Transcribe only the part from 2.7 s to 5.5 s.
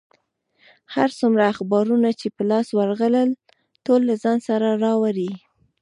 ورغلل، ټول له ځان سره راوړي.